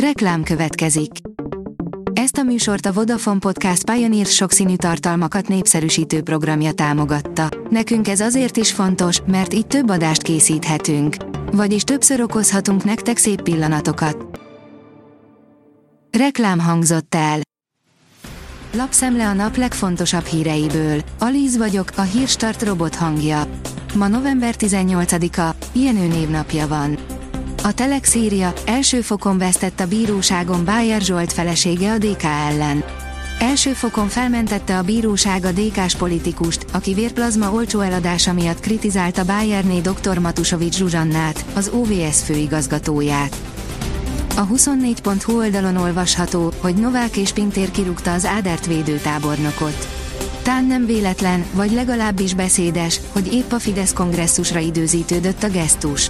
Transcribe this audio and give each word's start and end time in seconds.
Reklám 0.00 0.42
következik. 0.42 1.10
Ezt 2.12 2.36
a 2.36 2.42
műsort 2.42 2.86
a 2.86 2.92
Vodafone 2.92 3.38
Podcast 3.38 3.90
Pioneer 3.90 4.26
sokszínű 4.26 4.76
tartalmakat 4.76 5.48
népszerűsítő 5.48 6.22
programja 6.22 6.72
támogatta. 6.72 7.48
Nekünk 7.70 8.08
ez 8.08 8.20
azért 8.20 8.56
is 8.56 8.72
fontos, 8.72 9.20
mert 9.26 9.54
így 9.54 9.66
több 9.66 9.90
adást 9.90 10.22
készíthetünk. 10.22 11.16
Vagyis 11.52 11.82
többször 11.82 12.20
okozhatunk 12.20 12.84
nektek 12.84 13.16
szép 13.16 13.42
pillanatokat. 13.42 14.40
Reklám 16.18 16.58
hangzott 16.58 17.14
el. 17.14 17.40
Lapszemle 18.72 19.28
a 19.28 19.32
nap 19.32 19.56
legfontosabb 19.56 20.24
híreiből. 20.24 21.00
Alíz 21.18 21.56
vagyok, 21.56 21.90
a 21.96 22.02
hírstart 22.02 22.62
robot 22.62 22.94
hangja. 22.94 23.42
Ma 23.94 24.08
november 24.08 24.54
18-a, 24.58 25.54
Jenő 25.72 26.06
névnapja 26.06 26.68
van. 26.68 27.05
A 27.66 27.74
Telex 27.74 28.14
írja, 28.14 28.52
első 28.66 29.00
fokon 29.00 29.38
vesztett 29.38 29.80
a 29.80 29.86
bíróságon 29.86 30.64
Bájer 30.64 31.00
Zsolt 31.00 31.32
felesége 31.32 31.92
a 31.92 31.98
DK 31.98 32.22
ellen. 32.22 32.84
Első 33.40 33.72
fokon 33.72 34.08
felmentette 34.08 34.78
a 34.78 34.82
bíróság 34.82 35.44
a 35.44 35.50
DK-s 35.52 35.96
politikust, 35.96 36.66
aki 36.72 36.94
vérplazma 36.94 37.52
olcsó 37.52 37.80
eladása 37.80 38.32
miatt 38.32 38.60
kritizálta 38.60 39.24
Bayerné 39.24 39.80
dr. 39.80 40.18
Matusovics 40.18 40.76
Zsuzsannát, 40.76 41.44
az 41.54 41.70
OVS 41.74 42.22
főigazgatóját. 42.24 43.36
A 44.36 44.46
24.hu 44.46 45.36
oldalon 45.36 45.76
olvasható, 45.76 46.52
hogy 46.60 46.74
Novák 46.74 47.16
és 47.16 47.32
Pintér 47.32 47.70
kirúgta 47.70 48.12
az 48.12 48.24
Ádert 48.24 48.66
védőtábornokot. 48.66 49.88
Tán 50.42 50.64
nem 50.64 50.86
véletlen, 50.86 51.44
vagy 51.52 51.72
legalábbis 51.72 52.34
beszédes, 52.34 53.00
hogy 53.12 53.32
épp 53.32 53.52
a 53.52 53.58
Fidesz 53.58 53.92
kongresszusra 53.92 54.58
időzítődött 54.58 55.42
a 55.42 55.48
gesztus. 55.48 56.08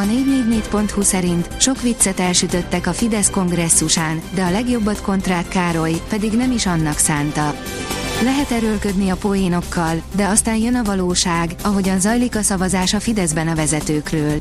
A 0.00 0.02
444.hu 0.02 1.02
szerint 1.02 1.60
sok 1.60 1.82
viccet 1.82 2.20
elsütöttek 2.20 2.86
a 2.86 2.92
Fidesz 2.92 3.30
kongresszusán, 3.30 4.20
de 4.34 4.42
a 4.42 4.50
legjobbat 4.50 5.00
kontrák 5.00 5.48
Károly, 5.48 6.00
pedig 6.08 6.32
nem 6.32 6.52
is 6.52 6.66
annak 6.66 6.98
szánta. 6.98 7.54
Lehet 8.22 8.50
erőlködni 8.50 9.08
a 9.08 9.16
poénokkal, 9.16 10.02
de 10.16 10.26
aztán 10.26 10.56
jön 10.56 10.74
a 10.74 10.82
valóság, 10.82 11.54
ahogyan 11.62 12.00
zajlik 12.00 12.36
a 12.36 12.42
szavazás 12.42 12.94
a 12.94 13.00
Fideszben 13.00 13.48
a 13.48 13.54
vezetőkről. 13.54 14.38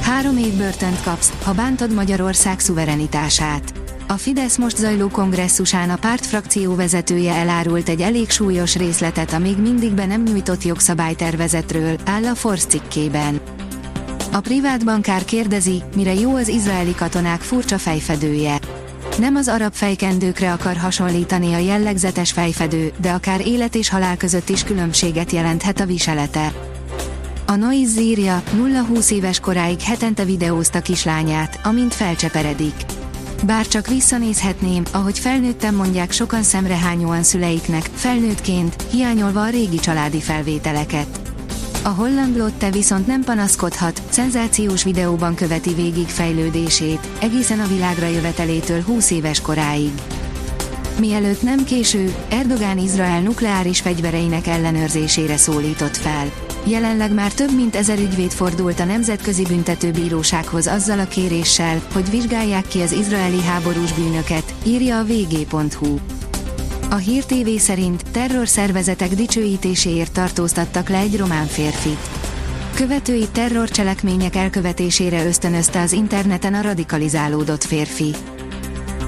Három 0.00 0.36
év 0.36 0.52
börtönt 0.56 1.02
kapsz, 1.02 1.32
ha 1.44 1.52
bántod 1.52 1.94
Magyarország 1.94 2.60
szuverenitását. 2.60 3.72
A 4.08 4.16
Fidesz 4.16 4.56
most 4.56 4.76
zajló 4.76 5.08
kongresszusán 5.08 5.90
a 5.90 5.96
pártfrakció 5.96 6.74
vezetője 6.74 7.32
elárult 7.32 7.88
egy 7.88 8.00
elég 8.00 8.30
súlyos 8.30 8.76
részletet 8.76 9.32
a 9.32 9.38
még 9.38 9.56
mindig 9.56 9.92
be 9.92 10.06
nem 10.06 10.22
nyújtott 10.22 10.64
jogszabálytervezetről, 10.64 11.96
áll 12.04 12.24
a 12.24 12.34
Force 12.34 12.66
cikkében. 12.66 13.40
A 14.36 14.40
privát 14.40 14.84
bankár 14.84 15.24
kérdezi, 15.24 15.82
mire 15.94 16.14
jó 16.14 16.34
az 16.34 16.48
izraeli 16.48 16.94
katonák 16.94 17.40
furcsa 17.40 17.78
fejfedője. 17.78 18.58
Nem 19.18 19.36
az 19.36 19.48
arab 19.48 19.72
fejkendőkre 19.72 20.52
akar 20.52 20.76
hasonlítani 20.76 21.54
a 21.54 21.58
jellegzetes 21.58 22.32
fejfedő, 22.32 22.92
de 23.00 23.10
akár 23.10 23.46
élet 23.46 23.74
és 23.74 23.88
halál 23.88 24.16
között 24.16 24.48
is 24.48 24.64
különbséget 24.64 25.32
jelenthet 25.32 25.80
a 25.80 25.86
viselete. 25.86 26.52
A 27.46 27.54
Noise 27.54 28.00
írja, 28.00 28.42
0-20 28.94 29.10
éves 29.10 29.40
koráig 29.40 29.80
hetente 29.80 30.24
videózta 30.24 30.80
kislányát, 30.80 31.60
amint 31.62 31.94
felcseperedik. 31.94 32.74
Bár 33.46 33.66
csak 33.66 33.86
visszanézhetném, 33.86 34.82
ahogy 34.92 35.18
felnőttem 35.18 35.74
mondják 35.74 36.12
sokan 36.12 36.42
szemrehányóan 36.42 37.22
szüleiknek, 37.22 37.90
felnőttként, 37.94 38.82
hiányolva 38.90 39.42
a 39.42 39.50
régi 39.50 39.78
családi 39.78 40.20
felvételeket. 40.20 41.25
A 41.86 41.94
holland 41.94 42.36
Lotte 42.36 42.70
viszont 42.70 43.06
nem 43.06 43.24
panaszkodhat, 43.24 44.02
szenzációs 44.08 44.84
videóban 44.84 45.34
követi 45.34 45.74
végig 45.74 46.06
fejlődését, 46.06 47.08
egészen 47.20 47.60
a 47.60 47.66
világra 47.66 48.06
jövetelétől 48.06 48.82
20 48.82 49.10
éves 49.10 49.40
koráig. 49.40 49.90
Mielőtt 50.98 51.42
nem 51.42 51.64
késő, 51.64 52.14
Erdogán 52.28 52.78
Izrael 52.78 53.20
nukleáris 53.20 53.80
fegyvereinek 53.80 54.46
ellenőrzésére 54.46 55.36
szólított 55.36 55.96
fel. 55.96 56.30
Jelenleg 56.64 57.12
már 57.14 57.32
több 57.32 57.54
mint 57.54 57.76
ezer 57.76 57.98
ügyvéd 57.98 58.30
fordult 58.30 58.80
a 58.80 58.84
Nemzetközi 58.84 59.42
Büntetőbírósághoz 59.42 60.66
azzal 60.66 60.98
a 60.98 61.06
kéréssel, 61.08 61.82
hogy 61.92 62.10
vizsgálják 62.10 62.66
ki 62.66 62.80
az 62.80 62.92
izraeli 62.92 63.42
háborús 63.42 63.92
bűnöket, 63.92 64.54
írja 64.64 64.98
a 64.98 65.04
vg.hu. 65.04 66.15
A 66.90 66.94
Hír 66.94 67.24
TV 67.24 67.48
szerint 67.58 68.02
terrorszervezetek 68.10 69.14
dicsőítéséért 69.14 70.12
tartóztattak 70.12 70.88
le 70.88 70.98
egy 70.98 71.16
román 71.16 71.46
férfit. 71.46 71.98
Követői 72.74 73.28
terrorcselekmények 73.32 74.36
elkövetésére 74.36 75.26
ösztönözte 75.26 75.80
az 75.80 75.92
interneten 75.92 76.54
a 76.54 76.60
radikalizálódott 76.60 77.64
férfi. 77.64 78.14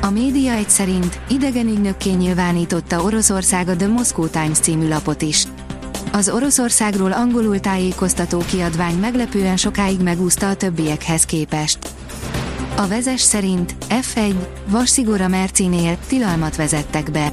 A 0.00 0.10
média 0.10 0.52
egy 0.52 0.68
szerint 0.68 1.20
idegen 1.28 1.66
ügynökké 1.66 2.10
nyilvánította 2.10 3.02
Oroszország 3.02 3.68
a 3.68 3.76
The 3.76 3.88
Moscow 3.88 4.28
Times 4.28 4.58
című 4.58 4.88
lapot 4.88 5.22
is. 5.22 5.44
Az 6.12 6.28
Oroszországról 6.28 7.12
angolul 7.12 7.60
tájékoztató 7.60 8.42
kiadvány 8.50 8.94
meglepően 8.94 9.56
sokáig 9.56 10.00
megúszta 10.00 10.48
a 10.48 10.56
többiekhez 10.56 11.24
képest. 11.24 11.78
A 12.76 12.86
vezes 12.86 13.20
szerint 13.20 13.74
F1, 13.88 14.34
Vasszigora 14.66 15.28
Mercinél 15.28 15.98
tilalmat 16.08 16.56
vezettek 16.56 17.10
be. 17.10 17.32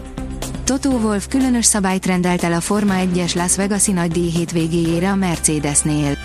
Toto 0.65 0.89
Wolff 0.89 1.25
különös 1.29 1.65
szabályt 1.65 2.05
rendelt 2.05 2.43
el 2.43 2.53
a 2.53 2.61
Forma 2.61 2.93
1-es 2.97 3.35
Las 3.35 3.55
Vegas-i 3.55 3.93
díj 4.07 4.29
hétvégéjére 4.29 5.11
a 5.11 5.15
Mercedesnél. 5.15 6.17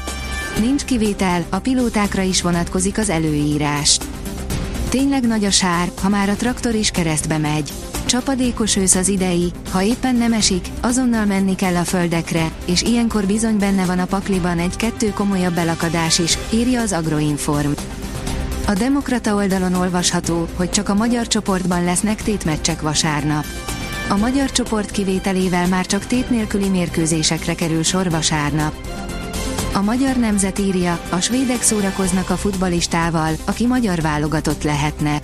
Nincs 0.60 0.84
kivétel, 0.84 1.44
a 1.48 1.58
pilótákra 1.58 2.22
is 2.22 2.42
vonatkozik 2.42 2.98
az 2.98 3.08
előírás. 3.08 3.98
Tényleg 4.88 5.26
nagy 5.26 5.44
a 5.44 5.50
sár, 5.50 5.90
ha 6.02 6.08
már 6.08 6.28
a 6.28 6.34
traktor 6.34 6.74
is 6.74 6.90
keresztbe 6.90 7.38
megy. 7.38 7.72
Csapadékos 8.04 8.76
ősz 8.76 8.94
az 8.94 9.08
idei, 9.08 9.52
ha 9.70 9.82
éppen 9.82 10.16
nem 10.16 10.32
esik, 10.32 10.68
azonnal 10.80 11.24
menni 11.24 11.54
kell 11.54 11.76
a 11.76 11.84
földekre, 11.84 12.50
és 12.64 12.82
ilyenkor 12.82 13.26
bizony 13.26 13.58
benne 13.58 13.84
van 13.84 13.98
a 13.98 14.04
pakliban 14.04 14.58
egy-kettő 14.58 15.12
komolyabb 15.12 15.54
belakadás 15.54 16.18
is, 16.18 16.38
írja 16.52 16.80
az 16.80 16.92
Agroinform. 16.92 17.72
A 18.66 18.72
Demokrata 18.72 19.34
oldalon 19.34 19.74
olvasható, 19.74 20.48
hogy 20.56 20.70
csak 20.70 20.88
a 20.88 20.94
magyar 20.94 21.26
csoportban 21.26 21.84
lesznek 21.84 22.22
tétmeccsek 22.22 22.82
vasárnap. 22.82 23.44
A 24.10 24.16
magyar 24.16 24.50
csoport 24.50 24.90
kivételével 24.90 25.66
már 25.66 25.86
csak 25.86 26.06
tét 26.06 26.30
nélküli 26.30 26.68
mérkőzésekre 26.68 27.54
kerül 27.54 27.82
sor 27.82 28.10
vasárnap. 28.10 28.74
A 29.72 29.80
magyar 29.80 30.16
nemzet 30.16 30.58
írja, 30.58 31.00
a 31.10 31.20
svédek 31.20 31.62
szórakoznak 31.62 32.30
a 32.30 32.36
futbalistával, 32.36 33.32
aki 33.44 33.66
magyar 33.66 34.00
válogatott 34.00 34.62
lehetne. 34.62 35.20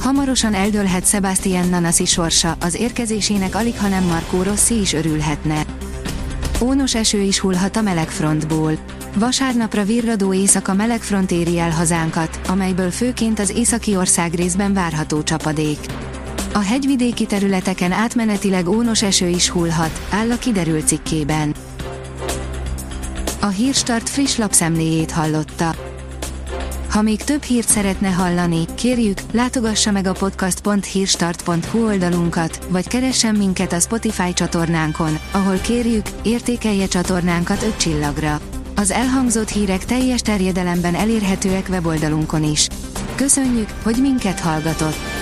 Hamarosan 0.00 0.54
eldőlhet 0.54 1.08
Sebastian 1.08 1.68
Nanasi 1.68 2.04
sorsa, 2.04 2.56
az 2.60 2.74
érkezésének 2.74 3.54
alig 3.54 3.78
hanem 3.78 4.04
Markó 4.04 4.42
Rossi 4.42 4.80
is 4.80 4.92
örülhetne. 4.92 5.64
Ónos 6.62 6.94
eső 6.94 7.20
is 7.20 7.38
hullhat 7.38 7.76
a 7.76 7.82
melegfrontból. 7.82 8.72
Vasárnapra 9.14 9.84
virradó 9.84 10.34
éjszaka 10.34 10.74
melegfront 10.74 11.30
éri 11.30 11.58
el 11.58 11.70
hazánkat, 11.70 12.40
amelyből 12.48 12.90
főként 12.90 13.38
az 13.38 13.50
északi 13.50 13.96
ország 13.96 14.34
részben 14.34 14.72
várható 14.72 15.22
csapadék. 15.22 15.78
A 16.58 16.60
hegyvidéki 16.60 17.26
területeken 17.26 17.92
átmenetileg 17.92 18.68
ónos 18.68 19.02
eső 19.02 19.28
is 19.28 19.48
hullhat, 19.48 20.00
áll 20.10 20.30
a 20.30 20.38
kiderült 20.38 20.86
cikkében. 20.86 21.54
A 23.40 23.46
Hírstart 23.46 24.08
friss 24.08 24.36
lapszemléjét 24.36 25.10
hallotta. 25.10 25.74
Ha 26.90 27.02
még 27.02 27.24
több 27.24 27.42
hírt 27.42 27.68
szeretne 27.68 28.08
hallani, 28.08 28.64
kérjük, 28.74 29.18
látogassa 29.32 29.90
meg 29.90 30.06
a 30.06 30.12
podcast.hírstart.hu 30.12 31.86
oldalunkat, 31.86 32.66
vagy 32.68 32.88
keressen 32.88 33.34
minket 33.34 33.72
a 33.72 33.80
Spotify 33.80 34.32
csatornánkon, 34.32 35.18
ahol 35.30 35.56
kérjük, 35.56 36.06
értékelje 36.22 36.86
csatornánkat 36.86 37.62
5 37.62 37.76
csillagra. 37.76 38.40
Az 38.76 38.90
elhangzott 38.90 39.48
hírek 39.48 39.84
teljes 39.84 40.20
terjedelemben 40.20 40.94
elérhetőek 40.94 41.66
weboldalunkon 41.68 42.44
is. 42.44 42.68
Köszönjük, 43.14 43.68
hogy 43.82 43.96
minket 44.00 44.40
hallgatott! 44.40 45.17